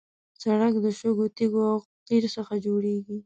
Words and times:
سړک 0.41 0.73
د 0.83 0.85
شګو، 0.99 1.25
تیږو 1.35 1.61
او 1.71 1.77
قیر 2.07 2.23
څخه 2.35 2.53
جوړېږي. 2.65 3.17